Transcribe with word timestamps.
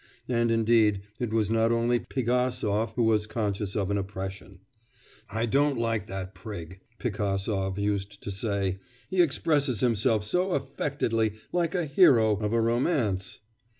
And 0.27 0.49
indeed 0.49 1.03
it 1.19 1.31
was 1.31 1.51
not 1.51 1.71
only 1.71 1.99
Pigasov 1.99 2.93
who 2.95 3.03
was 3.03 3.27
conscious 3.27 3.75
of 3.75 3.91
an 3.91 3.99
oppression. 3.99 4.61
'I 5.29 5.45
don't 5.45 5.77
like 5.77 6.07
that 6.07 6.33
prig,' 6.33 6.79
Pigasov 6.97 7.77
used 7.77 8.19
to 8.23 8.31
say, 8.31 8.79
'he 9.11 9.21
expresses 9.21 9.81
himself 9.81 10.23
so 10.23 10.53
affectedly 10.53 11.33
like 11.51 11.75
a 11.75 11.85
hero 11.85 12.35
of 12.37 12.51
a 12.51 12.59
romance. 12.61 13.41